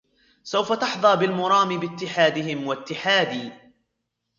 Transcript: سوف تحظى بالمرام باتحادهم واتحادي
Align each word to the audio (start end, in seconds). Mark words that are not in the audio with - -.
سوف 0.43 0.73
تحظى 0.73 1.15
بالمرام 1.15 1.79
باتحادهم 1.79 2.67
واتحادي 2.67 3.51